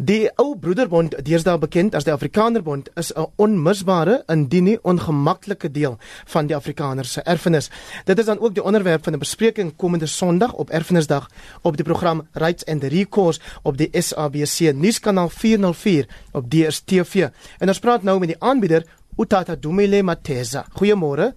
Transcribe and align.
Die 0.00 0.30
ou 0.40 0.54
Broederbond, 0.56 1.12
deesdae 1.26 1.58
bekend 1.60 1.92
as 1.92 2.06
die 2.06 2.12
Afrikanerbond, 2.14 2.86
is 2.96 3.12
'n 3.12 3.26
onmisbare, 3.36 4.22
indien 4.28 4.64
nie 4.64 4.78
ongemaklike 4.82 5.70
deel 5.70 5.98
van 6.24 6.46
die 6.46 6.56
Afrikaner 6.56 7.04
se 7.04 7.20
erfenis. 7.22 7.70
Dit 8.04 8.18
is 8.18 8.24
dan 8.24 8.38
ook 8.38 8.54
die 8.54 8.62
onderwerp 8.62 9.04
van 9.04 9.12
'n 9.12 9.18
bespreking 9.18 9.76
komende 9.76 10.06
Sondag 10.06 10.52
op 10.52 10.70
Erfenisdag 10.70 11.28
op 11.62 11.76
die 11.76 11.84
program 11.84 12.28
Rights 12.32 12.64
and 12.64 12.84
Recourse 12.84 13.40
op 13.62 13.76
die 13.76 13.88
SABC 13.92 14.72
nuuskanaal 14.72 15.28
404 15.28 16.06
op 16.32 16.50
DStv. 16.50 17.28
En 17.58 17.68
ons 17.68 17.78
praat 17.78 18.02
nou 18.02 18.18
met 18.18 18.28
die 18.28 18.40
aanbieder 18.42 18.84
Utata 19.18 19.54
Dumile 19.54 20.02
Mateza. 20.02 20.66
Goeiemôre. 20.72 21.34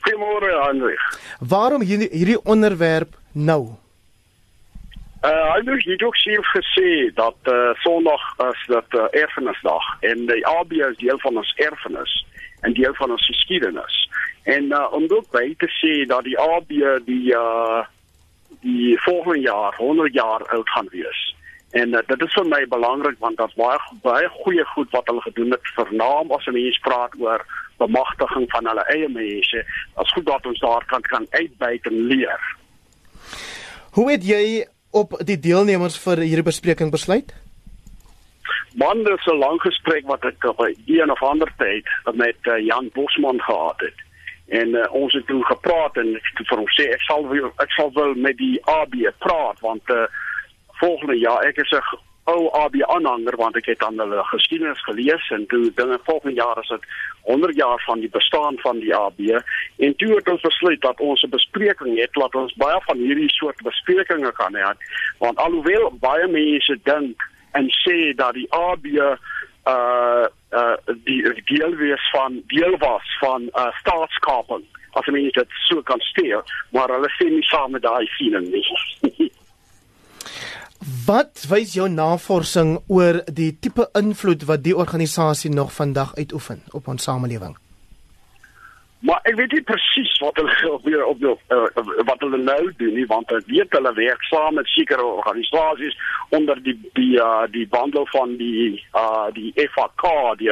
Goeiemôre, 0.00 0.66
Hendrik. 0.66 1.18
Waarom 1.38 1.82
hierdie, 1.82 2.08
hierdie 2.10 2.44
onderwerp 2.44 3.18
nou? 3.32 3.81
Uh, 5.22 5.54
hy 5.54 5.90
het 5.92 6.02
ook 6.02 6.16
self 6.16 6.46
gesê 6.50 7.12
dat 7.14 7.36
uh, 7.44 7.70
Sondag 7.74 8.22
is 8.50 8.64
dat 8.66 8.86
uh, 8.90 9.04
erfenisdag 9.10 9.84
en 10.00 10.26
die 10.26 10.46
AB 10.46 10.72
is 10.72 10.96
deel 10.96 11.18
van 11.18 11.36
ons 11.36 11.52
erfenis 11.56 12.26
en 12.60 12.72
deel 12.74 12.94
van 12.94 13.10
ons 13.10 13.26
geskiedenis. 13.26 14.10
En 14.42 14.64
uh, 14.64 14.92
om 14.92 15.04
ook 15.08 15.30
by 15.30 15.54
te 15.58 15.68
sê 15.78 16.06
dat 16.06 16.24
die 16.24 16.38
AB 16.38 16.74
die 17.06 17.34
uh, 17.34 17.84
die 18.66 18.98
volgende 19.00 19.40
jaar 19.40 19.74
100 19.76 20.12
jaar 20.12 20.42
oud 20.48 20.70
gaan 20.70 20.88
wees. 20.90 21.36
En 21.70 21.88
uh, 21.88 22.02
dit 22.06 22.22
is 22.26 22.34
vir 22.34 22.50
my 22.50 22.66
belangrik 22.74 23.22
want 23.22 23.38
daar's 23.38 23.54
baie 23.54 23.78
baie 24.02 24.28
goeie 24.42 24.64
goed 24.74 24.90
wat 24.90 25.06
hulle 25.06 25.22
gedoen 25.28 25.54
het 25.54 25.72
vir 25.76 25.94
naam 26.02 26.34
as 26.34 26.46
'n 26.46 26.58
mens 26.58 26.78
praat 26.78 27.14
oor 27.18 27.46
bemagtiging 27.78 28.50
van 28.50 28.66
hulle 28.66 28.84
eie 28.90 29.08
mense. 29.08 29.64
Dit's 29.96 30.12
goed 30.12 30.26
dat 30.26 30.46
ons 30.46 30.58
daar 30.58 30.84
kan 30.86 31.02
kan 31.02 31.26
uitbuit 31.30 31.86
en 31.86 32.06
leer. 32.10 32.42
Hoe 33.92 34.10
het 34.10 34.26
jy 34.26 34.66
op 34.92 35.16
die 35.24 35.38
deelnemers 35.38 35.96
vir 36.04 36.22
hierdie 36.22 36.46
bespreking 36.46 36.92
besluit? 36.92 37.32
Man, 38.74 39.04
dit 39.04 39.18
is 39.18 39.26
'n 39.26 39.38
lang 39.38 39.60
gesprek 39.60 40.06
wat 40.06 40.24
ek 40.24 40.44
op 40.44 40.60
een 40.86 41.10
of 41.10 41.22
ander 41.22 41.52
tyd 41.56 41.86
met 42.14 42.36
uh, 42.42 42.58
Jan 42.66 42.90
Bosman 42.92 43.40
gehad 43.40 43.80
het. 43.80 43.98
En 44.48 44.68
uh, 44.68 44.92
ons 44.92 45.12
het 45.12 45.26
toe 45.26 45.44
gepraat 45.44 45.96
en 45.96 46.14
ek 46.16 46.38
het 46.38 46.48
vir 46.48 46.58
hom 46.58 46.70
sê 46.76 46.88
ek 46.92 47.00
sal 47.00 47.28
wil, 47.28 47.52
ek 47.56 47.70
sal 47.70 47.92
wel 47.92 48.14
met 48.14 48.36
die 48.36 48.60
AB 48.64 48.94
praat 49.18 49.60
want 49.60 49.82
uh, 49.90 50.04
volgende 50.80 51.18
jaar 51.18 51.44
ek 51.44 51.56
is 51.56 51.70
'n 51.70 51.84
ou 52.24 52.50
AB 52.54 52.76
aanhanger 52.86 53.36
want 53.36 53.56
ek 53.58 53.66
het 53.72 53.82
aan 53.82 53.98
hulle 53.98 54.22
geskiedenis 54.30 54.82
gelees 54.86 55.30
en 55.34 55.46
toe 55.50 55.72
dinge 55.74 55.98
volgende 56.04 56.36
jaar 56.36 56.58
is 56.62 56.68
dit 56.68 56.84
100 57.22 57.56
jaar 57.56 57.82
van 57.86 58.00
die 58.00 58.10
bestaan 58.10 58.58
van 58.58 58.78
die 58.78 58.94
AB 58.94 59.20
en 59.78 59.96
toe 59.96 60.14
het 60.14 60.28
ons 60.28 60.46
besluit 60.46 60.80
dat 60.80 61.00
ons 61.00 61.22
'n 61.22 61.34
bespreking 61.34 61.98
het 61.98 62.16
laat 62.16 62.34
ons 62.34 62.54
baie 62.54 62.80
van 62.86 62.96
hierdie 62.96 63.30
soort 63.30 63.62
besprekings 63.62 64.36
kan 64.36 64.54
hê. 64.54 64.74
Want 65.18 65.36
alhoewel 65.38 65.90
baie 66.00 66.28
mense 66.28 66.78
dink 66.82 67.22
en 67.52 67.66
sê 67.84 68.14
dat 68.14 68.34
die 68.34 68.50
AB 68.50 68.86
uh 68.86 69.16
uh 69.66 70.76
die 71.04 71.42
deel 71.44 71.74
wees 71.76 72.10
van 72.10 72.42
deel 72.46 72.76
was 72.78 73.16
van 73.20 73.42
uh 73.54 73.72
staatskaping 73.80 74.64
as 74.90 75.06
mense 75.06 75.38
dit 75.38 75.48
so 75.68 75.82
kan 75.82 76.00
stel 76.00 76.42
maar 76.70 76.90
hulle 76.94 77.10
sê 77.18 77.28
nie 77.30 77.46
saam 77.46 77.70
met 77.70 77.82
daai 77.82 78.06
siening 78.16 78.48
nie 78.50 78.66
Wat 80.82 81.44
wys 81.46 81.76
jou 81.76 81.84
navorsing 81.86 82.72
oor 82.90 83.20
die 83.30 83.52
tipe 83.62 83.84
invloed 83.94 84.42
wat 84.48 84.64
die 84.64 84.74
organisasie 84.74 85.50
nog 85.50 85.70
vandag 85.72 86.16
uitoefen 86.16 86.62
op 86.74 86.88
ons 86.88 87.02
samelewing? 87.06 87.54
Maar 89.06 89.20
ek 89.30 89.36
weet 89.38 89.54
nie 89.54 89.62
presies 89.66 90.10
wat 90.22 90.40
hulle 90.40 90.72
op 90.76 90.82
die, 90.86 90.98
op 91.06 91.22
die, 91.22 91.30
uh, 91.54 91.86
wat 92.08 92.26
hulle 92.26 92.42
nou 92.42 92.72
doen 92.82 92.98
nie 92.98 93.06
want 93.06 93.30
ek 93.30 93.46
weet 93.46 93.78
hulle 93.78 93.94
werk 93.94 94.26
saam 94.26 94.58
met 94.58 94.74
sekere 94.74 95.06
organisasies 95.06 95.94
onder 96.34 96.58
die 96.66 96.74
die 96.98 97.14
uh, 97.14 97.46
die 97.54 97.66
bundel 97.70 98.06
van 98.10 98.34
die 98.42 98.74
uh, 98.98 99.30
die 99.38 99.54
FAK 99.76 100.06
die 100.42 100.50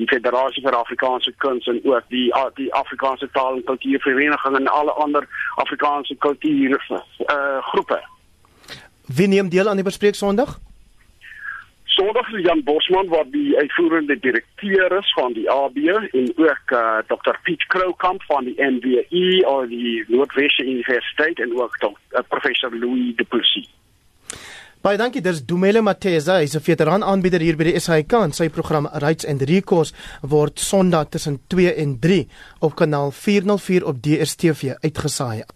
die 0.00 0.08
Federasie 0.08 0.64
vir 0.64 0.80
Afrikaanse 0.80 1.36
Kuns 1.44 1.68
en 1.68 1.84
ook 1.84 2.08
die 2.08 2.26
uh, 2.32 2.48
die 2.56 2.72
Afrikaanse 2.72 3.28
Taal 3.36 3.60
en 3.60 3.68
Kultuurvereniging 3.68 4.56
en 4.56 4.74
alle 4.80 4.96
ander 5.04 5.28
Afrikaanse 5.60 6.16
kultuur 6.16 6.80
uh, 6.88 7.60
groepe. 7.72 8.00
Wie 9.06 9.28
neem 9.28 9.48
deel 9.48 9.68
aan 9.68 9.78
die 9.78 9.86
bespreek 9.86 10.14
Sondag? 10.14 10.58
Sondag 11.96 12.28
is 12.34 12.42
Jan 12.44 12.62
Bosman 12.64 13.08
wat 13.08 13.30
die 13.32 13.56
uitvoerende 13.56 14.18
direkteur 14.20 14.98
is 14.98 15.12
van 15.14 15.32
die 15.32 15.46
AB 15.50 15.78
en 15.86 16.26
ook 16.36 16.74
uh, 16.74 16.98
Dr 17.08 17.38
Piet 17.42 17.66
Kroukamp 17.66 18.22
van 18.22 18.44
die 18.44 18.56
NWI 18.58 19.44
of 19.46 19.68
die 19.70 20.04
Noordwesse 20.08 20.66
Universiteit 20.66 21.40
en 21.40 21.54
ook 21.56 21.78
Dr 21.78 21.94
uh, 22.12 22.20
professor 22.28 22.74
Louis 22.74 23.14
De 23.16 23.24
Plessis. 23.24 23.70
Baie 24.84 24.98
dankie. 25.00 25.22
Dis 25.24 25.40
Dumele 25.42 25.80
Mateza, 25.82 26.36
hy's 26.38 26.54
'n 26.54 26.62
veteran 26.62 27.02
aanbieder 27.02 27.40
hier 27.40 27.56
by 27.56 27.64
die 27.70 27.80
SAK 27.80 28.12
en 28.20 28.32
sy 28.32 28.48
program 28.48 28.86
Rights 29.02 29.26
and 29.26 29.42
Recourse 29.42 29.94
word 30.22 30.60
Sondag 30.60 31.08
tussen 31.14 31.40
2 31.48 31.74
en 31.74 31.98
3 31.98 32.28
op 32.60 32.76
kanaal 32.76 33.10
404 33.10 33.86
op 33.86 34.02
DStv 34.02 34.76
uitgesaai. 34.82 35.46